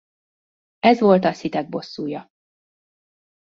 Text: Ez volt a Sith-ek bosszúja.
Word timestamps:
Ez 0.79 0.99
volt 0.99 1.23
a 1.25 1.33
Sith-ek 1.33 1.69
bosszúja. 1.69 2.27